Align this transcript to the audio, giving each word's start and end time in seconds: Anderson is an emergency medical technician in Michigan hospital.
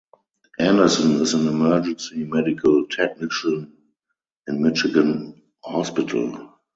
Anderson 0.57 1.21
is 1.21 1.35
an 1.35 1.47
emergency 1.47 2.23
medical 2.23 2.87
technician 2.87 3.71
in 4.47 4.59
Michigan 4.63 5.39
hospital. 5.63 6.55